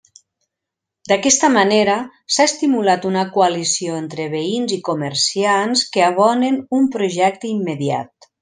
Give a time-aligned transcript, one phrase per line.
[1.09, 1.97] D'aquesta manera,
[2.37, 8.33] s'ha estimulat una coalició entre veïns i comerciants que abonen un projecte immediat.